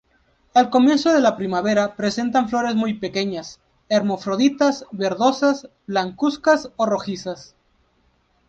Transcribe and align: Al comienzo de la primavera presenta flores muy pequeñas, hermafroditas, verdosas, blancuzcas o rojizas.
Al 0.55 0.71
comienzo 0.71 1.13
de 1.13 1.21
la 1.21 1.37
primavera 1.37 1.95
presenta 1.95 2.47
flores 2.47 2.73
muy 2.73 2.95
pequeñas, 2.95 3.59
hermafroditas, 3.87 4.83
verdosas, 4.91 5.69
blancuzcas 5.85 6.71
o 6.75 6.87
rojizas. 6.87 7.55